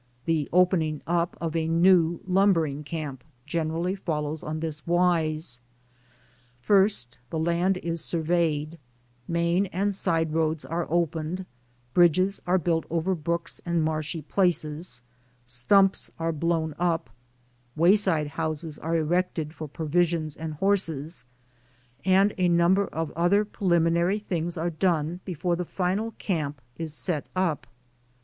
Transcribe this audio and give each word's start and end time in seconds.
The 0.25 0.49
opening 0.51 1.03
up 1.05 1.37
of 1.39 1.55
a 1.55 1.67
new 1.67 2.21
lumbering 2.25 2.83
camp 2.83 3.23
generally 3.45 3.93
follows 3.93 4.41
on 4.41 4.59
this 4.59 4.87
wise: 4.87 5.61
First, 6.59 7.19
the 7.29 7.37
land 7.37 7.77
is 7.77 8.03
surveyed; 8.03 8.79
main 9.27 9.67
and 9.67 9.93
side 9.93 10.33
roads 10.33 10.65
are 10.65 10.87
opened; 10.89 11.45
bridges 11.93 12.41
arc 12.47 12.63
built 12.63 12.85
over 12.89 13.13
brooks 13.13 13.61
and 13.63 13.83
marshy 13.83 14.23
places; 14.23 15.03
stumps 15.45 16.09
are 16.17 16.31
blown 16.31 16.73
up; 16.79 17.11
wayside 17.75 18.29
houses 18.29 18.79
are 18.79 18.95
erected 18.97 19.53
for 19.53 19.67
pro 19.67 19.85
visions 19.85 20.35
and 20.35 20.55
horses, 20.55 21.25
and 22.03 22.33
a 22.39 22.49
number 22.49 22.87
of 22.87 23.11
other 23.11 23.45
prelimi 23.45 23.91
nary 23.91 24.17
things 24.17 24.57
are 24.57 24.71
done 24.71 25.19
before 25.25 25.55
the 25.55 25.63
final 25.63 26.13
camp 26.13 26.59
is 26.75 26.91
set 26.91 27.27
up. 27.35 27.67